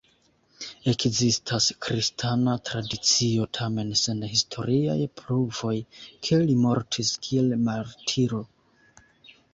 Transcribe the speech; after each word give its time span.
Ekzistas 0.91 1.67
kristana 1.87 2.55
tradicio, 2.69 3.45
tamen 3.59 3.93
sen 4.01 4.25
historiaj 4.31 4.97
pruvoj, 5.21 5.77
ke 6.29 6.43
li 6.49 6.59
mortis 6.67 7.13
kiel 7.29 7.57
martiro. 7.69 8.41